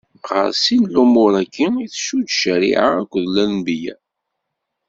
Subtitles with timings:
[0.29, 3.95] Ɣer sin n lumuṛ-agi i tcudd ccariɛa akked lenbiya.